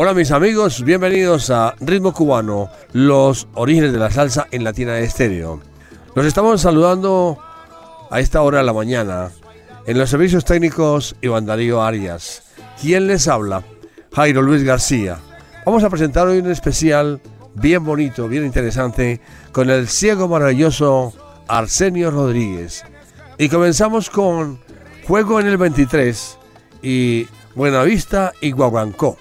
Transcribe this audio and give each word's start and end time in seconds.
Hola 0.00 0.14
mis 0.14 0.30
amigos, 0.30 0.84
bienvenidos 0.84 1.50
a 1.50 1.74
Ritmo 1.80 2.12
Cubano, 2.12 2.70
los 2.92 3.48
orígenes 3.54 3.92
de 3.92 3.98
la 3.98 4.10
salsa 4.10 4.46
en 4.52 4.62
Latina 4.62 4.98
Estéreo. 5.00 5.60
Los 6.14 6.24
estamos 6.24 6.60
saludando 6.60 7.38
a 8.10 8.20
esta 8.20 8.42
hora 8.42 8.58
de 8.58 8.64
la 8.64 8.72
mañana 8.72 9.30
en 9.86 9.98
los 9.98 10.08
servicios 10.08 10.44
técnicos 10.44 11.16
Iván 11.20 11.46
Darío 11.46 11.82
Arias. 11.82 12.42
¿Quién 12.80 13.08
les 13.08 13.26
habla? 13.26 13.64
Jairo 14.14 14.40
Luis 14.42 14.62
García. 14.62 15.18
Vamos 15.66 15.82
a 15.82 15.90
presentar 15.90 16.28
hoy 16.28 16.38
un 16.38 16.50
especial 16.50 17.20
bien 17.54 17.84
bonito, 17.84 18.28
bien 18.28 18.44
interesante, 18.44 19.20
con 19.50 19.68
el 19.68 19.88
ciego 19.88 20.28
maravilloso 20.28 21.12
Arsenio 21.48 22.10
Rodríguez. 22.12 22.84
Y 23.40 23.48
comenzamos 23.48 24.10
con 24.10 24.58
Juego 25.06 25.38
en 25.38 25.46
el 25.46 25.56
23 25.56 26.38
y 26.82 27.28
Buenavista 27.54 28.32
y 28.40 28.50
Guaguancó. 28.50 29.16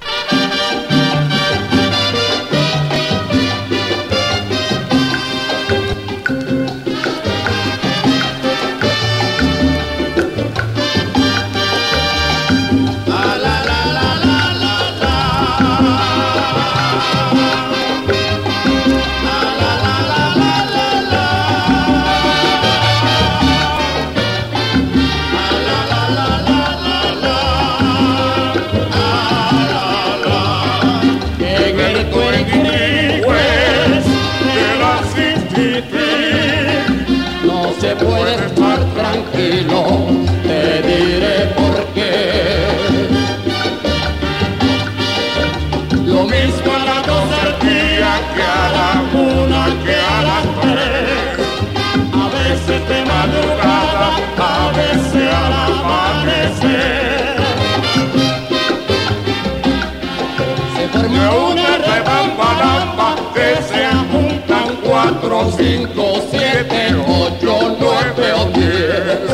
Cinco, 65.57 66.21
siete, 66.29 66.95
ocho, 67.07 67.75
nueve 67.79 68.33
o 68.33 68.45
diez. 68.57 69.29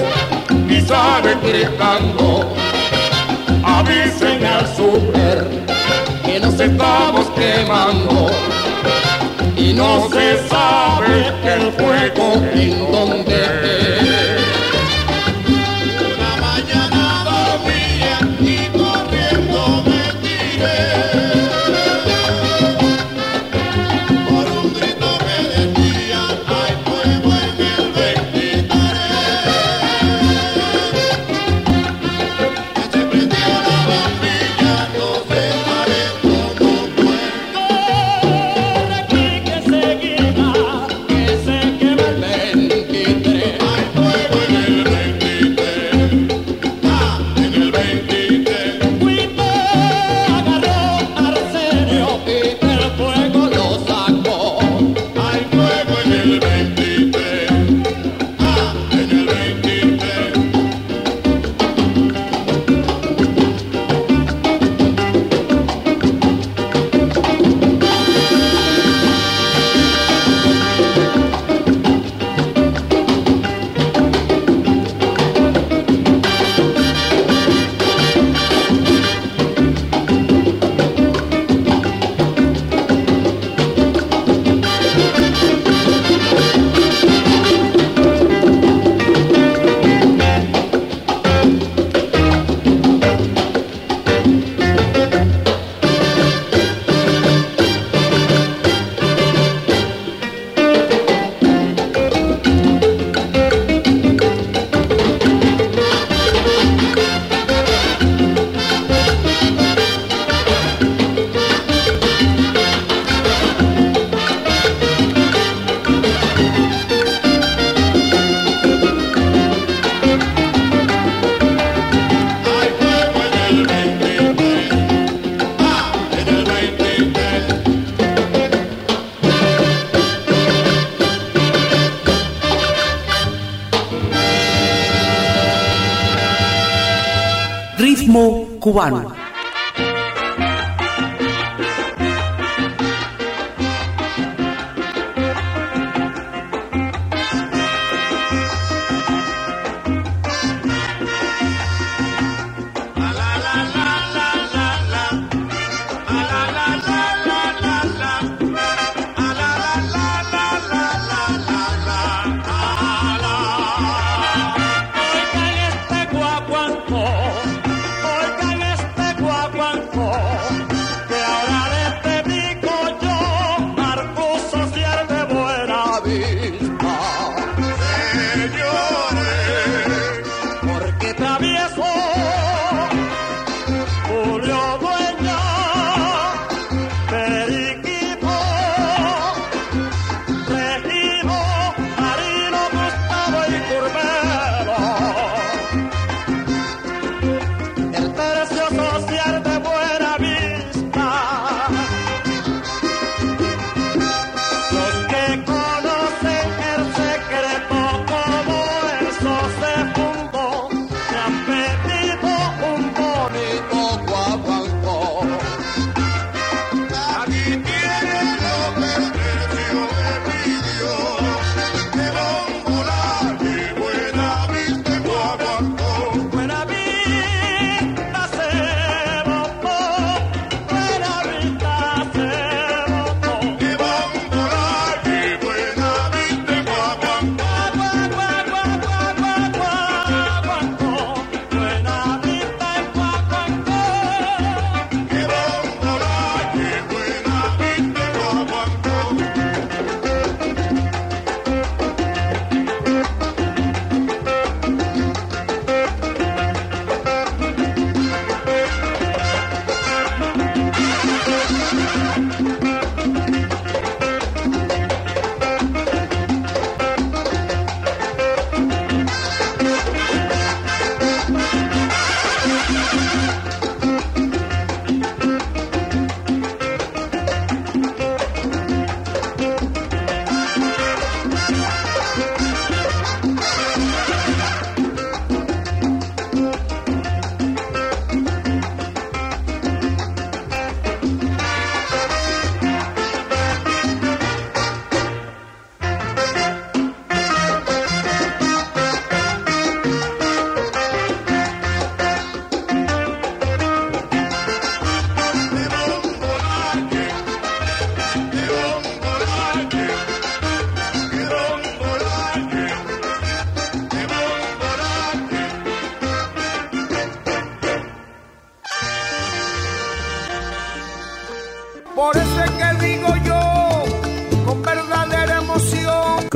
Y 0.69 0.81
sale 0.81 1.35
gritando, 1.43 2.49
avisen 3.63 4.45
al 4.45 4.67
super 4.75 5.47
que 6.25 6.39
nos 6.39 6.59
estamos 6.59 7.27
quemando. 7.31 8.31
Y 9.57 9.73
no 9.73 10.09
se 10.09 10.47
sabe 10.47 11.31
el 11.45 11.71
fuego 11.73 12.33
en 12.53 12.91
donde 12.91 13.12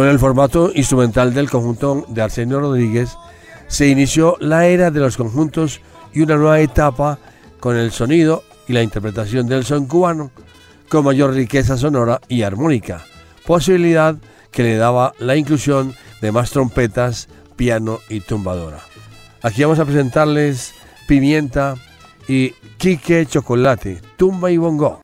Con 0.08 0.14
el 0.14 0.20
formato 0.20 0.72
instrumental 0.74 1.34
del 1.34 1.50
conjunto 1.50 2.06
de 2.08 2.22
Arsenio 2.22 2.62
Rodríguez, 2.62 3.18
se 3.68 3.90
inició 3.90 4.38
la 4.40 4.66
era 4.66 4.90
de 4.90 5.02
los 5.02 5.18
conjuntos 5.18 5.82
y 6.14 6.22
una 6.22 6.38
nueva 6.38 6.62
etapa 6.62 7.20
con 7.60 7.76
el 7.76 7.92
sonido 7.92 8.42
y 8.70 8.72
la 8.72 8.84
interpretación 8.84 9.50
del 9.50 9.66
son 9.66 9.86
cubano 9.86 10.32
con 10.88 11.04
mayor 11.04 11.34
riqueza 11.34 11.76
sonora 11.76 12.22
y 12.30 12.44
armónica, 12.44 13.04
posibilidad 13.46 14.16
que 14.50 14.64
le 14.64 14.78
daba 14.78 15.12
la 15.20 15.36
inclusión 15.36 15.94
de 16.22 16.32
más 16.32 16.52
trompetas, 16.52 17.28
piano 17.58 18.00
y 18.08 18.22
tumbadora. 18.22 18.80
Aquí 19.42 19.62
vamos 19.62 19.80
a 19.80 19.84
presentarles 19.84 20.74
Pimienta 21.06 21.76
y 22.30 22.52
Quique 22.78 23.26
Chocolate, 23.26 24.00
Tumba 24.16 24.52
y 24.52 24.56
Bongo. 24.56 25.02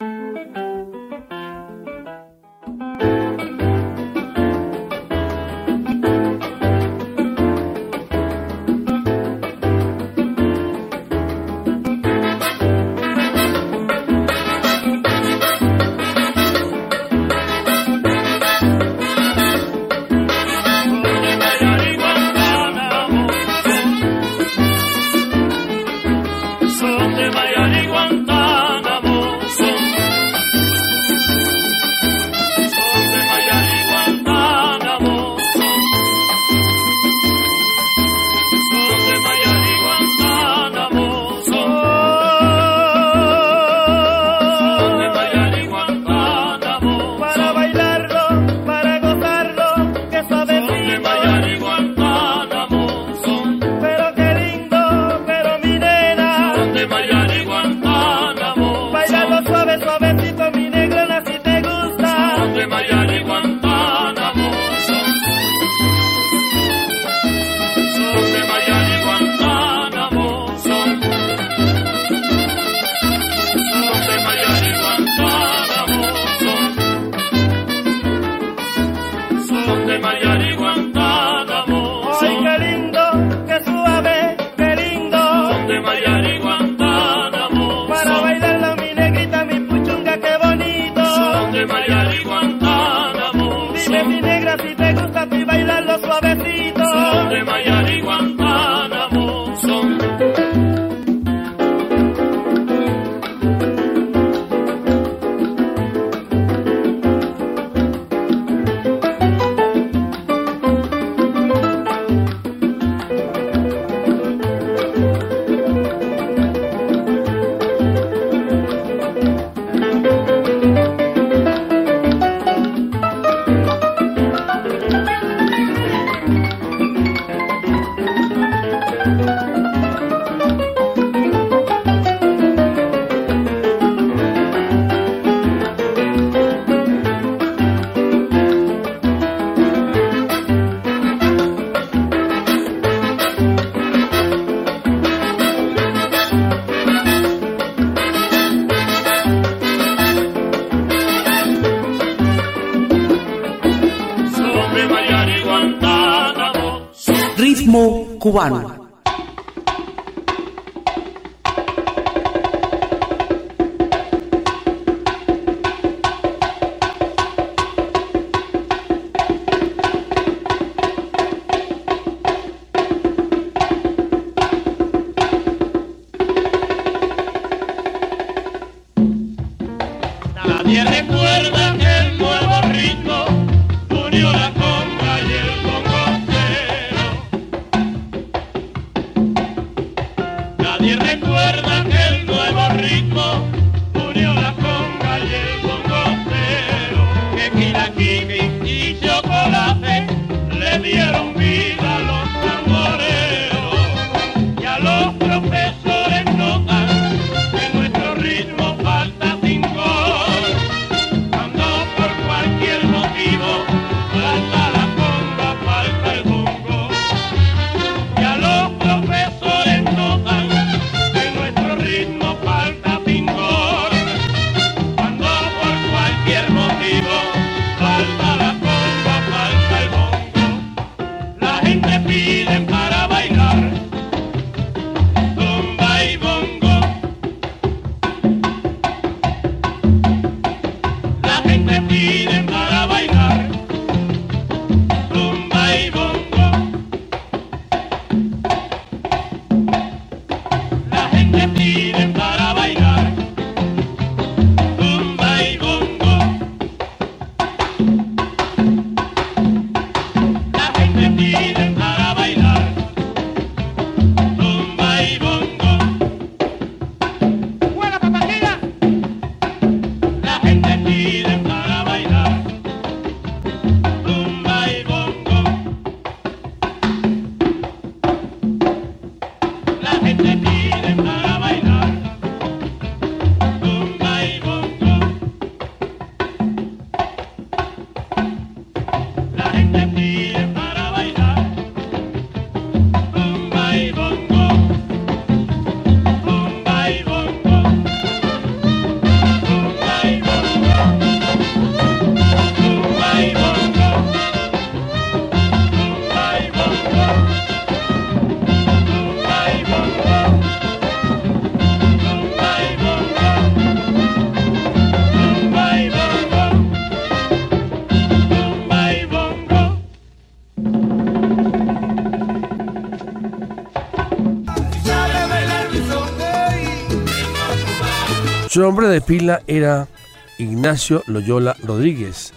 Nombre 328.64 328.88
de 328.88 329.02
pila 329.02 329.42
era 329.46 329.90
Ignacio 330.38 331.04
Loyola 331.08 331.54
Rodríguez 331.64 332.32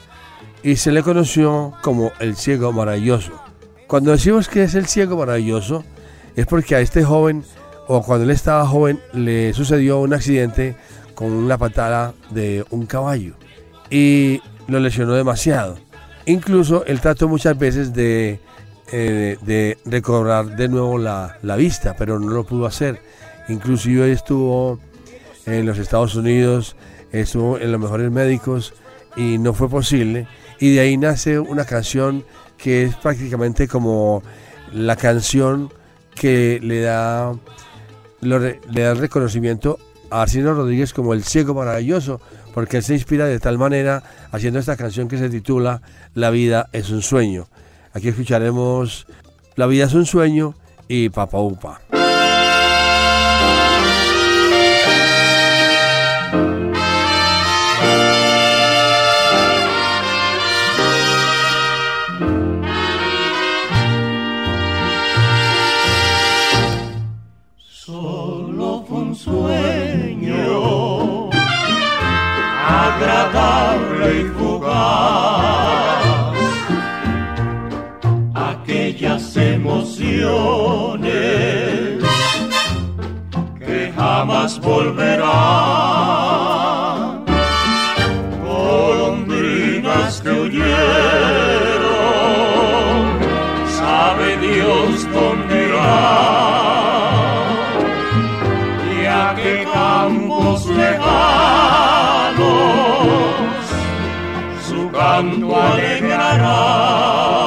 y 0.65 0.75
se 0.75 0.91
le 0.91 1.05
conoció 1.05 1.73
como 1.83 2.11
el 2.19 2.35
ciego 2.35 2.73
maravilloso. 2.73 3.41
Cuando 3.87 4.11
decimos 4.11 4.49
que 4.49 4.65
es 4.65 4.75
el 4.75 4.87
ciego 4.87 5.17
maravilloso 5.17 5.85
es 6.35 6.45
porque 6.47 6.75
a 6.75 6.81
este 6.81 7.05
joven 7.05 7.45
o 7.87 8.03
cuando 8.03 8.25
él 8.25 8.31
estaba 8.31 8.67
joven 8.67 8.99
le 9.13 9.53
sucedió 9.53 10.01
un 10.01 10.15
accidente 10.15 10.75
con 11.15 11.31
una 11.31 11.59
patada 11.59 12.13
de 12.31 12.65
un 12.71 12.87
caballo 12.87 13.35
y 13.89 14.43
lo 14.67 14.81
lesionó 14.81 15.15
demasiado. 15.15 15.79
Incluso 16.25 16.85
él 16.87 17.01
trató 17.01 17.29
muchas 17.29 17.57
veces 17.57 17.95
de, 17.95 18.41
eh, 18.91 19.39
de 19.43 19.79
recobrar 19.85 20.57
de 20.57 20.67
nuevo 20.67 20.99
la, 20.99 21.39
la, 21.43 21.55
vista, 21.55 21.95
pero 21.97 22.19
no 22.19 22.33
lo 22.33 22.43
pudo 22.43 22.67
hacer. 22.67 23.01
Inclusive 23.49 24.11
estuvo 24.11 24.81
en 25.47 25.65
los 25.65 25.79
Estados 25.79 26.15
Unidos, 26.15 26.77
estuvo 27.13 27.59
en 27.59 27.73
los 27.73 27.81
mejores 27.81 28.11
médicos 28.11 28.75
y 29.17 29.39
no 29.39 29.55
fue 29.55 29.69
posible. 29.69 30.27
Y 30.61 30.75
de 30.75 30.81
ahí 30.81 30.97
nace 30.97 31.39
una 31.39 31.65
canción 31.65 32.25
que 32.59 32.85
es 32.85 32.97
prácticamente 32.97 33.69
como 33.69 34.23
la 34.73 34.97
canción 34.97 35.73
que 36.15 36.59
le 36.63 36.81
da, 36.81 37.35
le 38.21 38.83
da 38.83 38.95
reconocimiento 38.95 39.79
a 40.11 40.23
Arsino 40.23 40.55
Rodríguez 40.55 40.93
como 40.93 41.15
el 41.15 41.25
ciego 41.25 41.55
maravilloso, 41.55 42.21
porque 42.55 42.79
él 42.79 42.83
se 42.83 42.95
inspira 42.95 43.27
de 43.27 43.39
tal 43.39 43.59
manera 43.59 44.03
haciendo 44.33 44.59
esta 44.59 44.77
canción 44.77 45.09
que 45.09 45.19
se 45.19 45.29
titula 45.29 45.83
La 46.15 46.31
vida 46.31 46.69
es 46.73 46.91
un 46.91 47.03
sueño. 47.03 47.49
Aquí 47.93 48.09
escucharemos 48.09 49.07
La 49.57 49.67
vida 49.67 49.85
es 49.85 49.95
un 49.95 50.07
sueño 50.07 50.55
y 50.89 51.09
Papa 51.11 51.39
Upa. 51.39 51.81
Jamás 84.67 84.75
volverán. 84.75 85.27
Golondrinas 88.45 90.21
que 90.21 90.31
huyeron, 90.31 90.67
sabe 93.79 94.37
Dios 94.39 95.07
dónde 95.13 95.69
irán. 95.69 96.27
Y 98.93 99.07
a 99.07 99.35
qué 99.37 99.67
campos 99.73 100.67
lejanos 100.67 101.07
su 104.69 104.91
canto 104.91 105.57
alegrará. 105.57 107.46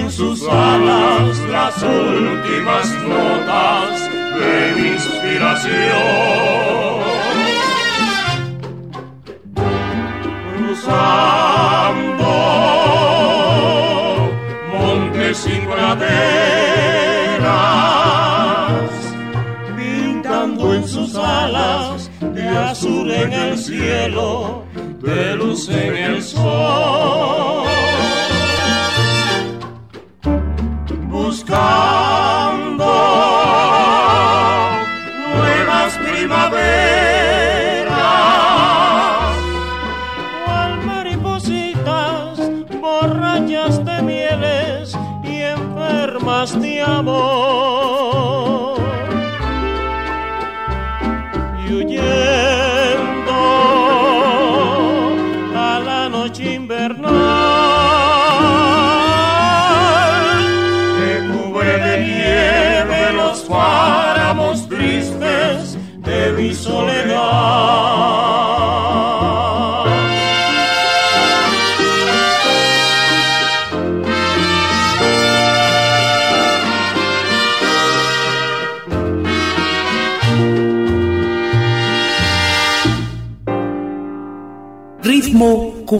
En 0.00 0.10
sus 0.10 0.42
alas 0.48 1.38
las 1.50 1.82
últimas 1.82 2.86
notas 3.06 4.10
de 4.38 4.74
mi 4.76 4.88
inspiración. 4.88 5.70
Cruzando 10.56 12.30
montes 14.72 15.46
y 15.46 15.56
praderas, 15.66 16.00
pintando 19.76 20.74
en 20.74 20.88
sus 20.88 21.14
alas 21.16 22.10
de 22.20 22.48
azul 22.48 23.10
en 23.10 23.32
el 23.32 23.58
cielo, 23.58 24.64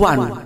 cubano. 0.01 0.40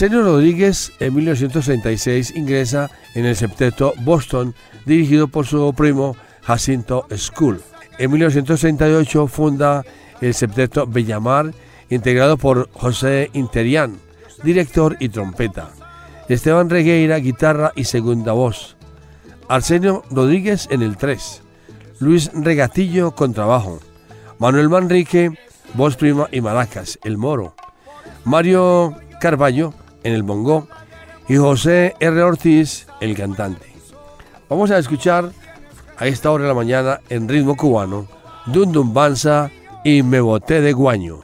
Arsenio 0.00 0.22
Rodríguez 0.22 0.92
en 0.98 1.14
1936 1.14 2.34
ingresa 2.34 2.90
en 3.14 3.26
el 3.26 3.36
septeto 3.36 3.92
Boston, 3.98 4.54
dirigido 4.86 5.28
por 5.28 5.46
su 5.46 5.74
primo 5.74 6.16
Jacinto 6.40 7.06
School. 7.14 7.60
En 7.98 8.10
1938 8.10 9.26
funda 9.26 9.84
el 10.22 10.32
septeto 10.32 10.86
Bellamar, 10.86 11.52
integrado 11.90 12.38
por 12.38 12.70
José 12.72 13.28
Interián, 13.34 13.98
director 14.42 14.96
y 15.00 15.10
trompeta. 15.10 15.68
Esteban 16.30 16.70
Regueira, 16.70 17.18
guitarra 17.18 17.72
y 17.76 17.84
segunda 17.84 18.32
voz. 18.32 18.78
Arsenio 19.48 20.02
Rodríguez 20.10 20.66
en 20.70 20.80
el 20.80 20.96
3. 20.96 21.42
Luis 21.98 22.30
Regatillo, 22.32 23.10
contrabajo. 23.10 23.80
Manuel 24.38 24.70
Manrique, 24.70 25.30
voz 25.74 25.96
prima 25.96 26.26
y 26.32 26.40
maracas, 26.40 26.98
el 27.04 27.18
moro. 27.18 27.54
Mario 28.24 28.96
Carballo 29.20 29.74
en 30.02 30.12
el 30.12 30.22
bongo 30.22 30.66
y 31.28 31.36
José 31.36 31.94
R. 32.00 32.22
Ortiz, 32.22 32.86
el 33.00 33.16
cantante. 33.16 33.66
Vamos 34.48 34.70
a 34.70 34.78
escuchar 34.78 35.30
a 35.96 36.06
esta 36.06 36.30
hora 36.30 36.44
de 36.44 36.48
la 36.48 36.54
mañana 36.54 37.00
en 37.08 37.28
ritmo 37.28 37.56
cubano, 37.56 38.08
Dundumbanza 38.46 39.50
y 39.84 40.02
Me 40.02 40.20
Boté 40.20 40.60
de 40.60 40.72
Guaño. 40.72 41.20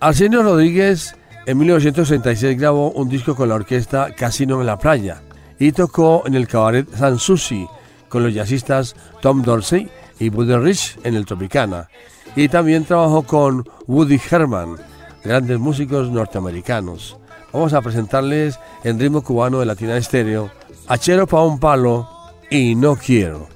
Arsenio 0.00 0.42
Rodríguez 0.42 1.16
en 1.46 1.58
1966 1.58 2.58
grabó 2.58 2.92
un 2.92 3.08
disco 3.08 3.34
con 3.34 3.48
la 3.48 3.56
orquesta 3.56 4.14
Casino 4.14 4.60
en 4.60 4.66
la 4.66 4.78
Playa 4.78 5.22
y 5.58 5.72
tocó 5.72 6.22
en 6.24 6.34
el 6.34 6.46
cabaret 6.46 6.88
Sanssouci 6.94 7.66
con 8.08 8.22
los 8.22 8.32
jazzistas 8.32 8.94
Tom 9.20 9.42
Dorsey 9.42 9.90
y 10.20 10.28
Buddy 10.28 10.56
Rich 10.56 10.98
en 11.02 11.14
el 11.14 11.26
Tropicana. 11.26 11.88
Y 12.36 12.48
también 12.48 12.84
trabajó 12.84 13.22
con 13.22 13.68
Woody 13.86 14.20
Herman, 14.30 14.76
grandes 15.24 15.58
músicos 15.58 16.10
norteamericanos. 16.10 17.16
Vamos 17.52 17.72
a 17.72 17.82
presentarles 17.82 18.58
en 18.84 19.00
ritmo 19.00 19.22
cubano 19.22 19.58
de 19.58 19.66
Latina 19.66 19.96
Estéreo, 19.96 20.50
Achero 20.86 21.26
pa' 21.26 21.42
un 21.42 21.58
palo 21.58 22.08
y 22.50 22.74
No 22.76 22.94
Quiero. 22.94 23.48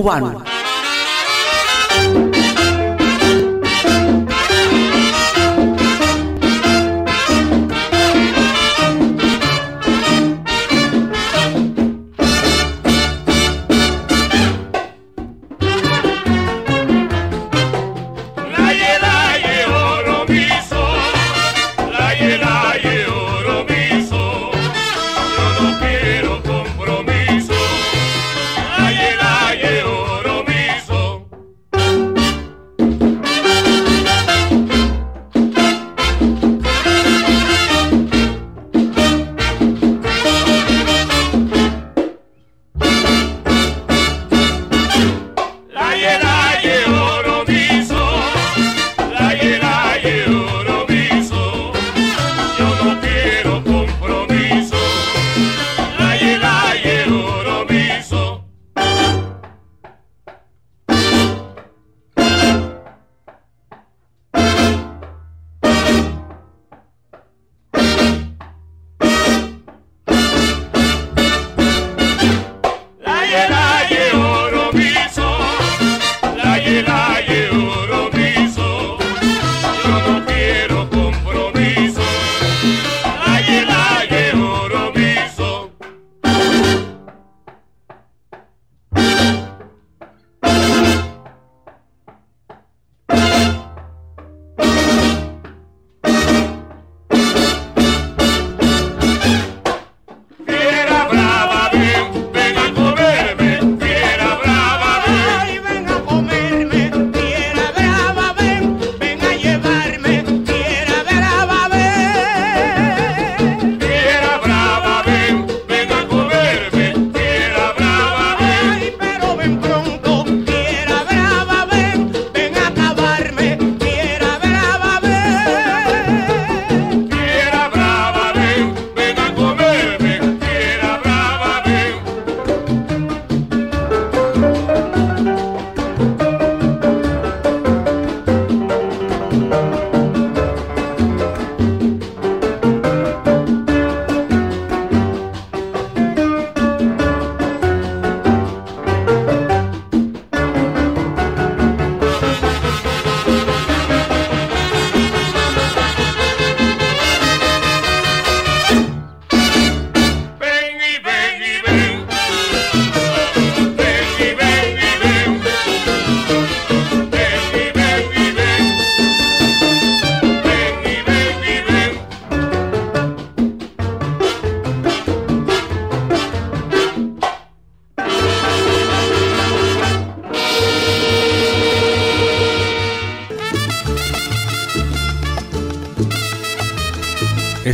Cubano. 0.00 0.49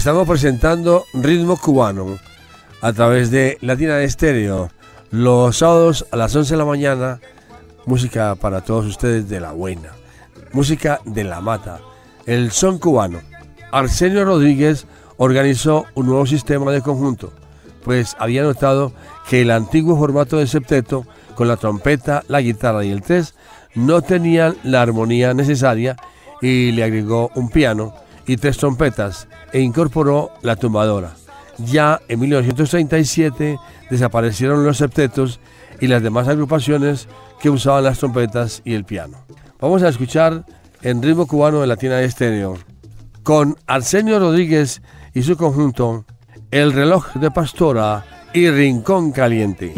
Estamos 0.06 0.28
presentando 0.28 1.04
Ritmo 1.14 1.56
Cubano 1.56 2.16
a 2.80 2.92
través 2.92 3.32
de 3.32 3.58
Latina 3.60 4.00
Estéreo. 4.02 4.70
Los 5.10 5.56
sábados 5.56 6.06
a 6.12 6.16
las 6.16 6.32
11 6.36 6.54
de 6.54 6.58
la 6.58 6.64
mañana, 6.64 7.20
música 7.86 8.36
para 8.36 8.60
todos 8.60 8.86
ustedes 8.86 9.28
de 9.28 9.40
la 9.40 9.50
buena. 9.50 9.90
Música 10.52 11.00
de 11.04 11.24
la 11.24 11.40
mata. 11.40 11.80
El 12.24 12.52
son 12.52 12.78
cubano. 12.78 13.18
Arsenio 13.72 14.24
Rodríguez 14.24 14.86
organizó 15.16 15.86
un 15.96 16.06
nuevo 16.06 16.24
sistema 16.24 16.70
de 16.70 16.82
conjunto, 16.82 17.32
pues 17.82 18.14
había 18.20 18.44
notado 18.44 18.92
que 19.28 19.42
el 19.42 19.50
antiguo 19.50 19.98
formato 19.98 20.38
de 20.38 20.46
septeto, 20.46 21.04
con 21.34 21.48
la 21.48 21.56
trompeta, 21.56 22.22
la 22.28 22.40
guitarra 22.42 22.84
y 22.84 22.92
el 22.92 23.02
tres, 23.02 23.34
no 23.74 24.02
tenían 24.02 24.56
la 24.62 24.82
armonía 24.82 25.34
necesaria 25.34 25.96
y 26.40 26.70
le 26.70 26.84
agregó 26.84 27.32
un 27.34 27.48
piano 27.48 28.05
y 28.26 28.36
tres 28.36 28.58
trompetas 28.58 29.28
e 29.52 29.60
incorporó 29.60 30.30
la 30.42 30.56
tumbadora. 30.56 31.14
Ya 31.58 32.00
en 32.08 32.20
1937 32.20 33.58
desaparecieron 33.90 34.64
los 34.64 34.78
septetos 34.78 35.40
y 35.80 35.86
las 35.86 36.02
demás 36.02 36.28
agrupaciones 36.28 37.08
que 37.40 37.50
usaban 37.50 37.84
las 37.84 37.98
trompetas 37.98 38.62
y 38.64 38.74
el 38.74 38.84
piano. 38.84 39.18
Vamos 39.60 39.82
a 39.82 39.88
escuchar 39.88 40.44
en 40.82 41.02
ritmo 41.02 41.26
cubano 41.26 41.60
de 41.60 41.66
Latina 41.66 42.00
Estéreo 42.00 42.58
con 43.22 43.56
Arsenio 43.66 44.18
Rodríguez 44.18 44.82
y 45.14 45.22
su 45.22 45.36
conjunto 45.36 46.04
El 46.50 46.72
reloj 46.72 47.14
de 47.14 47.30
Pastora 47.30 48.04
y 48.32 48.50
Rincón 48.50 49.12
Caliente. 49.12 49.72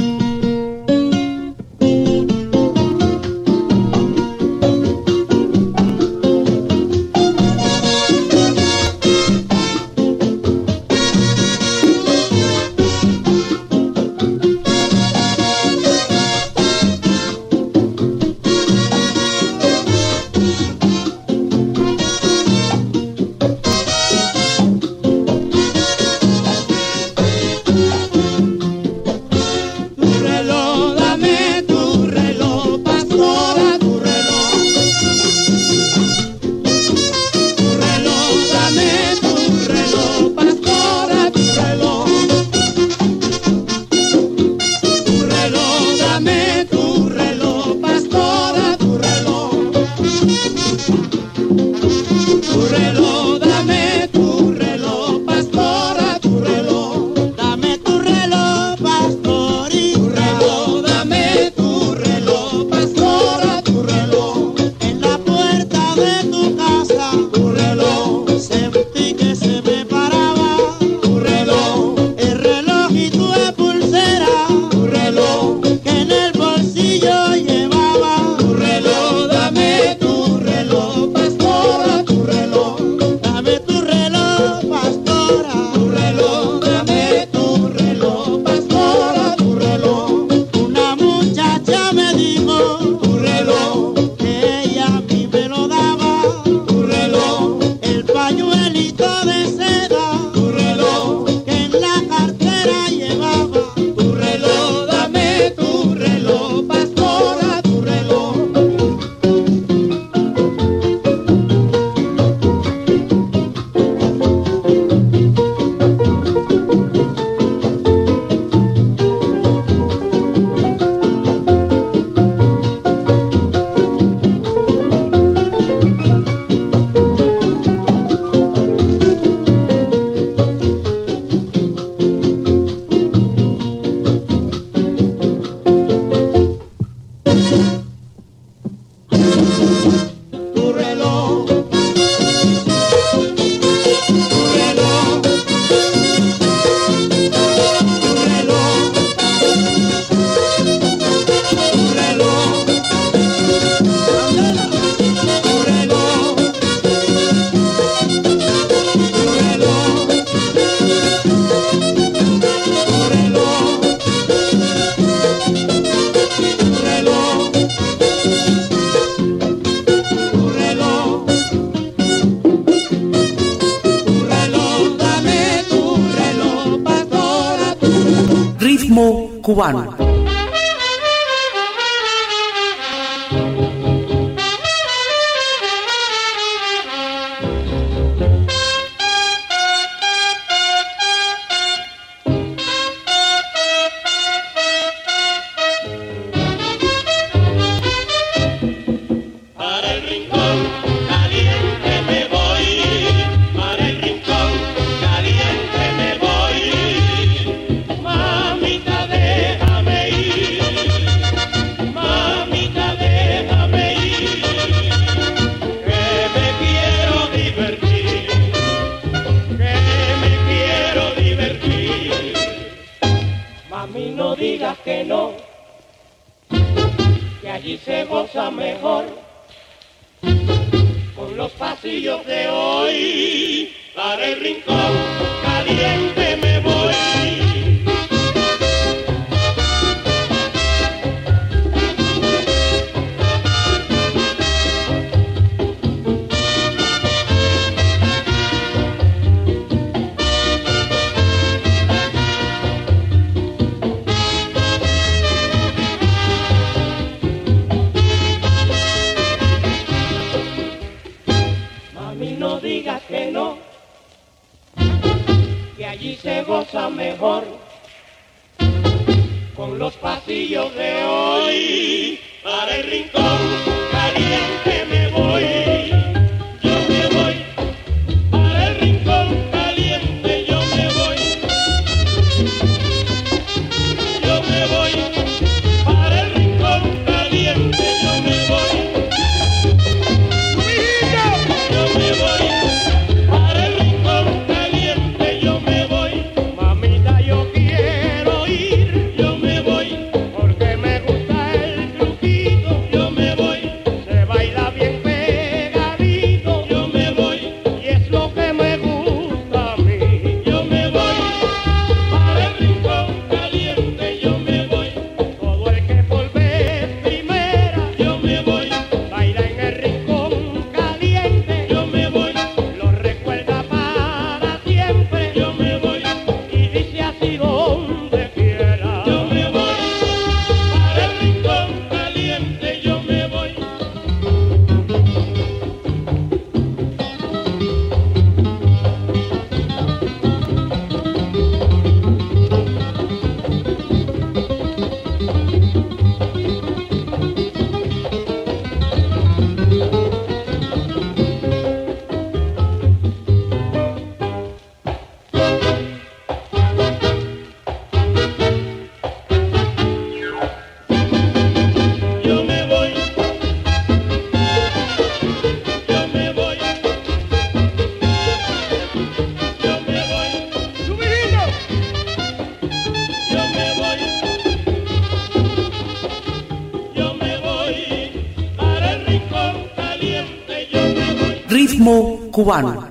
cubano. 382.39 382.87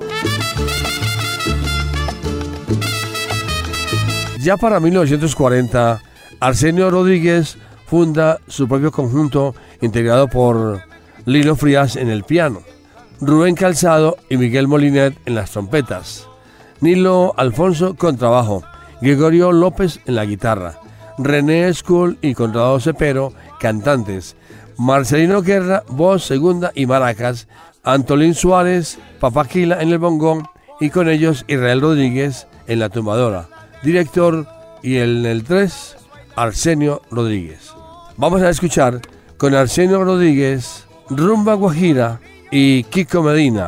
Ya 4.40 4.58
para 4.58 4.82
1940, 4.82 6.02
Arsenio 6.42 6.92
Rodríguez 6.92 7.58
funda 7.86 8.42
su 8.50 8.68
propio 8.68 8.92
conjunto 8.92 9.56
integrado 9.80 10.28
por 10.28 10.82
Lino 11.24 11.56
Frías 11.56 11.96
en 11.96 12.10
el 12.10 12.26
piano, 12.26 12.60
Rubén 13.22 13.56
Calzado 13.56 14.18
y 14.30 14.36
Miguel 14.36 14.68
Molinet 14.68 15.18
en 15.26 15.36
las 15.36 15.52
trompetas, 15.52 16.28
Nilo 16.82 17.34
Alfonso 17.38 17.96
contrabajo, 17.96 18.64
Gregorio 19.02 19.54
López 19.54 20.02
en 20.08 20.16
la 20.16 20.26
guitarra, 20.26 20.78
René 21.18 21.74
School 21.74 22.18
y 22.22 22.34
Conrado 22.34 22.82
Cepero 22.82 23.32
cantantes, 23.62 24.36
Marcelino 24.78 25.42
Guerra 25.42 25.84
voz 25.88 26.26
segunda 26.26 26.74
y 26.76 26.86
maracas 26.86 27.48
Antolín 27.88 28.36
Suárez, 28.36 29.00
Papaquila 29.22 29.82
en 29.82 29.94
el 29.94 29.98
bongón 29.98 30.44
y 30.82 30.90
con 30.90 31.08
ellos 31.08 31.46
Israel 31.48 31.80
Rodríguez 31.80 32.46
en 32.68 32.80
la 32.80 32.90
tumbadora. 32.90 33.48
Director 33.82 34.46
y 34.84 34.98
en 34.98 35.26
el 35.26 35.46
3, 35.46 35.96
Arsenio 36.36 37.02
Rodríguez. 37.10 37.72
Vamos 38.18 38.42
a 38.42 38.50
escuchar 38.50 39.00
con 39.38 39.56
Arsenio 39.56 40.04
Rodríguez, 40.04 40.86
Rumba 41.10 41.54
Guajira 41.54 42.20
y 42.52 42.84
Kiko 42.84 43.24
Medina. 43.24 43.68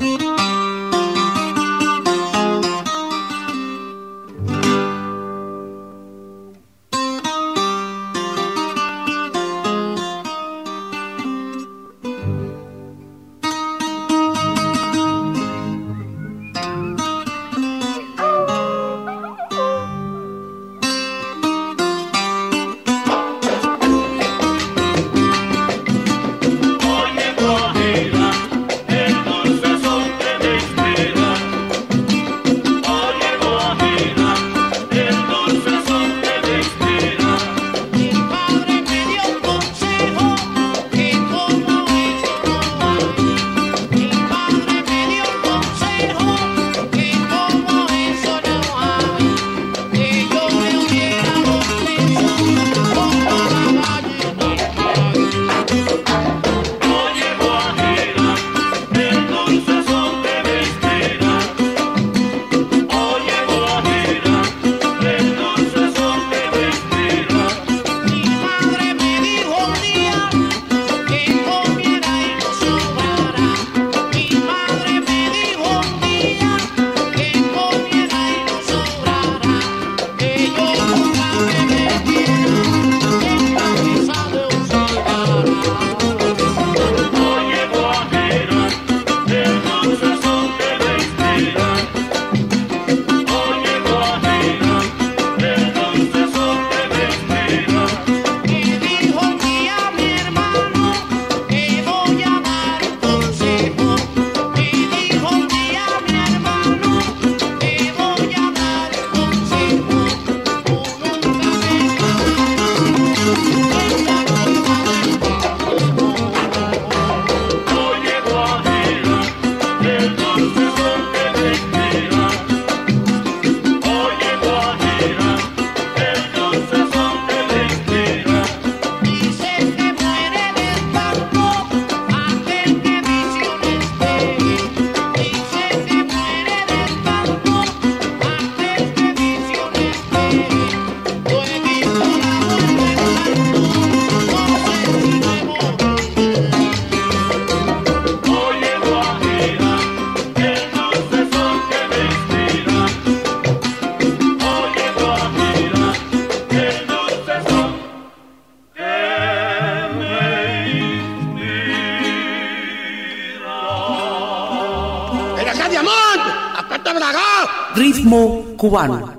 ritmo 168.09 168.43
cubano. 168.57 169.18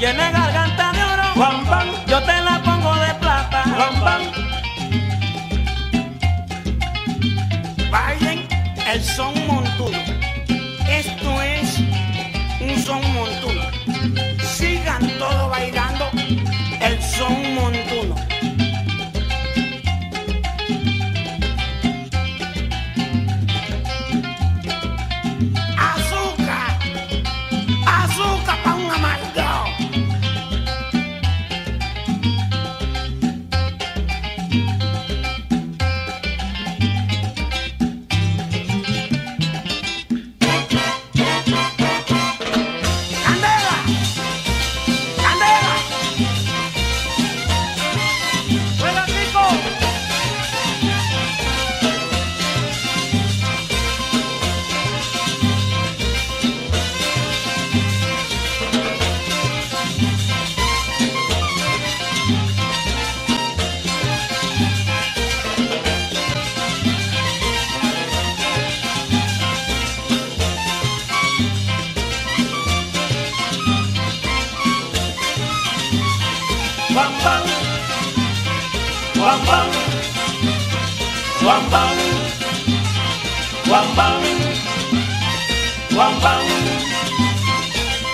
Tiene 0.00 0.32
garganta 0.32 0.92
de 0.92 1.04
oro. 1.04 1.22
Juan 1.34 1.66
Pan. 1.66 1.86
Yo 2.06 2.22
te 2.22 2.40
la 2.40 2.62
pongo 2.64 2.94
de 2.94 3.14
plata. 3.16 3.64
Juan 3.64 4.00
Pan. 4.00 4.22
Bailen 7.90 8.48
el 8.90 9.04
son 9.04 9.34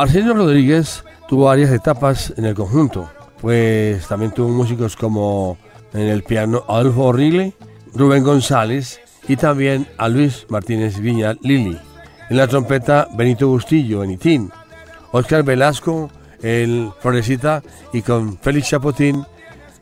Arsenio 0.00 0.32
Rodríguez 0.32 1.04
tuvo 1.28 1.44
varias 1.44 1.70
etapas 1.70 2.32
en 2.38 2.46
el 2.46 2.54
conjunto, 2.54 3.10
pues 3.38 4.08
también 4.08 4.32
tuvo 4.32 4.48
músicos 4.48 4.96
como 4.96 5.58
en 5.92 6.08
el 6.08 6.22
piano 6.22 6.64
Adolfo 6.68 7.02
Orrile, 7.02 7.52
Rubén 7.92 8.24
González 8.24 8.98
y 9.28 9.36
también 9.36 9.86
a 9.98 10.08
Luis 10.08 10.46
Martínez 10.48 10.98
Viña 11.00 11.36
Lili. 11.42 11.78
En 12.30 12.36
la 12.38 12.48
trompeta 12.48 13.08
Benito 13.14 13.48
Bustillo, 13.48 14.02
en 14.02 14.12
Itín, 14.12 14.50
Oscar 15.12 15.42
Velasco, 15.42 16.10
en 16.42 16.94
Florecita 17.00 17.62
y 17.92 18.00
con 18.00 18.38
Félix 18.38 18.70
Chapotín 18.70 19.26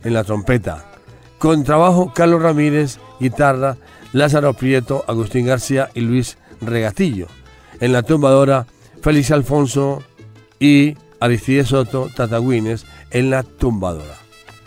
en 0.02 0.14
la 0.14 0.24
trompeta. 0.24 0.84
Con 1.38 1.62
trabajo 1.62 2.12
Carlos 2.12 2.42
Ramírez, 2.42 2.98
guitarra, 3.20 3.76
Lázaro 4.12 4.52
Prieto, 4.52 5.04
Agustín 5.06 5.46
García 5.46 5.90
y 5.94 6.00
Luis 6.00 6.38
Regatillo. 6.60 7.28
En 7.78 7.92
la 7.92 8.02
tumbadora 8.02 8.66
Félix 9.00 9.30
Alfonso, 9.30 10.02
y 10.58 10.96
Aristides 11.20 11.68
Soto 11.68 12.08
Tatagüines 12.14 12.86
en 13.10 13.30
la 13.30 13.42
tumbadora. 13.42 14.16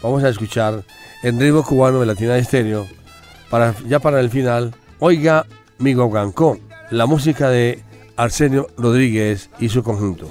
Vamos 0.01 0.23
a 0.23 0.29
escuchar 0.29 0.83
en 1.23 1.39
ritmo 1.39 1.63
cubano 1.63 1.99
de 1.99 2.05
Latina 2.05 2.37
Estéreo, 2.37 2.87
para, 3.49 3.75
ya 3.87 3.99
para 3.99 4.19
el 4.19 4.29
final, 4.29 4.73
Oiga 4.99 5.45
mi 5.77 5.93
Gogancó, 5.93 6.57
la 6.89 7.05
música 7.05 7.49
de 7.49 7.83
Arsenio 8.15 8.67
Rodríguez 8.77 9.49
y 9.59 9.69
su 9.69 9.83
conjunto. 9.83 10.27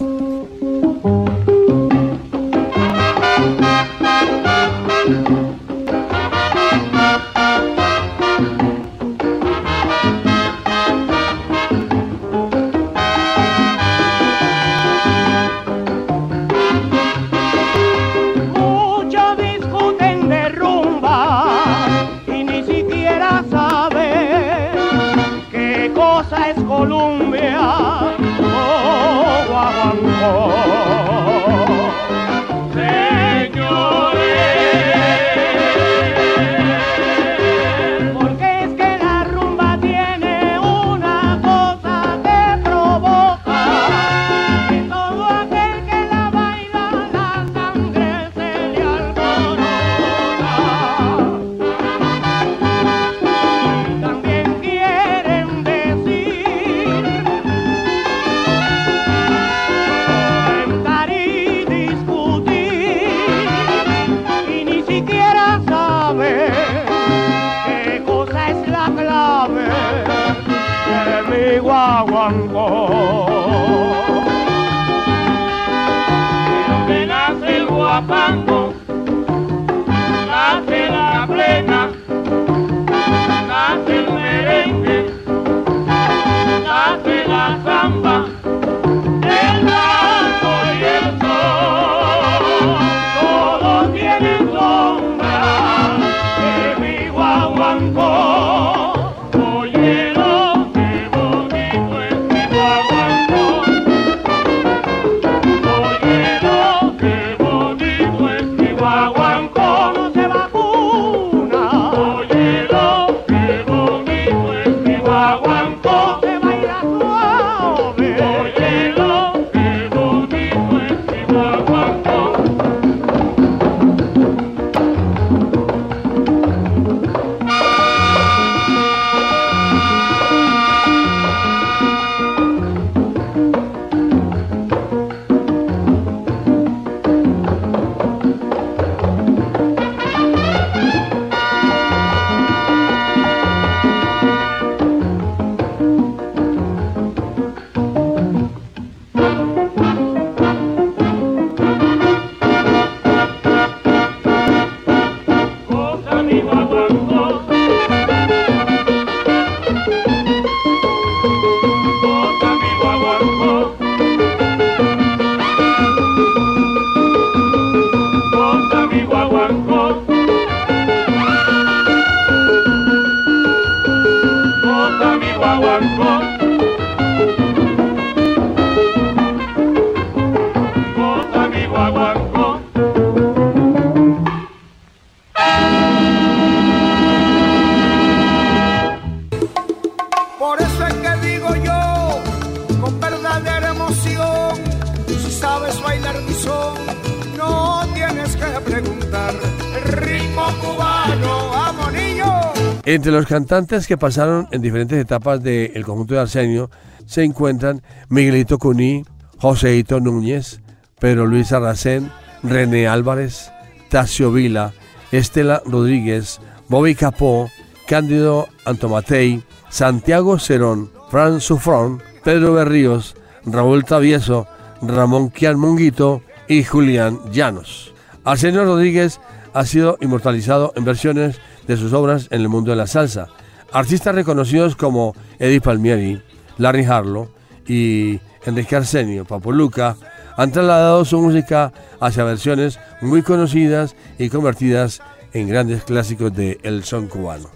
Entre 203.11 203.23
los 203.23 203.29
cantantes 203.29 203.89
que 203.89 203.99
pasaron 203.99 204.47
en 204.53 204.63
diferentes 204.63 204.97
etapas 204.97 205.43
del 205.43 205.85
conjunto 205.85 206.15
de 206.15 206.21
Arsenio 206.21 206.71
se 207.07 207.25
encuentran 207.25 207.83
Miguelito 208.09 208.57
Cuní, 208.57 209.05
Joseito 209.37 209.99
Núñez, 209.99 210.61
Pedro 211.01 211.27
Luis 211.27 211.51
Arracén, 211.51 212.13
René 212.45 212.87
Álvarez, 212.87 213.51
Tacio 213.89 214.31
Vila, 214.31 214.75
Estela 215.11 215.61
Rodríguez, 215.67 216.41
Bobby 216.69 216.95
Capó, 216.95 217.51
Cándido 217.89 218.47
Antomatei, 218.65 219.43
Santiago 219.71 220.39
Cerón, 220.39 220.93
Fran 221.11 221.41
Sufrón, 221.41 222.01
Pedro 222.23 222.53
Berríos, 222.53 223.17
Raúl 223.45 223.85
Tavieso, 223.85 224.47
Ramón 224.83 225.31
Kian 225.31 225.59
Munguito 225.59 226.23
y 226.47 226.63
Julián 226.63 227.19
Llanos. 227.33 227.93
Arsenio 228.23 228.65
Rodríguez 228.65 229.21
ha 229.53 229.67
sido 229.67 229.99
inmortalizado 230.01 230.73
en 230.77 230.85
versiones 230.85 231.41
de 231.71 231.77
sus 231.77 231.93
obras 231.93 232.27
en 232.33 232.41
el 232.41 232.49
mundo 232.49 232.73
de 232.73 232.77
la 232.77 232.89
salsa. 232.89 233.29
Artistas 233.73 234.13
reconocidos 234.13 234.75
como 234.75 235.15
Eddie 235.39 235.61
Palmieri, 235.61 236.21
Larry 236.59 236.85
Harlow 236.85 237.29
y 237.65 238.19
Enrique 238.45 238.75
Arsenio, 238.75 239.25
Papo 239.25 239.53
Luca, 239.53 239.97
han 240.37 240.51
trasladado 240.51 241.05
su 241.05 241.21
música 241.21 241.73
hacia 242.01 242.25
versiones 242.25 242.81
muy 243.01 243.23
conocidas 243.23 243.95
y 244.19 244.31
convertidas 244.31 245.01
en 245.33 245.49
grandes 245.49 245.85
clásicos 245.85 246.35
de 246.35 246.59
el 246.65 246.83
son 246.83 247.07
cubano. 247.07 247.49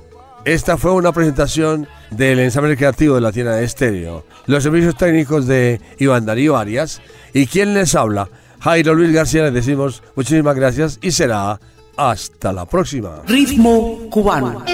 Esta 0.45 0.77
fue 0.77 0.93
una 0.93 1.11
presentación 1.11 1.89
del 2.13 2.39
ensamble 2.39 2.77
creativo 2.77 3.17
de 3.17 3.21
la 3.21 3.33
tienda 3.33 3.57
de 3.57 3.65
estéreo, 3.65 4.25
los 4.47 4.63
servicios 4.63 4.97
técnicos 4.97 5.49
de 5.49 5.81
Iván 5.99 6.25
Darío 6.25 6.57
Arias 6.57 7.03
y 7.33 7.47
quien 7.49 7.75
les 7.75 7.97
habla, 7.97 8.29
Jairo 8.61 8.95
Luis 8.95 9.13
García. 9.13 9.43
Les 9.45 9.55
decimos 9.55 10.05
muchísimas 10.15 10.55
gracias 10.55 11.01
y 11.03 11.11
será 11.11 11.59
hasta 11.97 12.53
la 12.53 12.67
próxima. 12.67 13.23
Ritmo 13.27 13.99
cubano. 14.11 14.74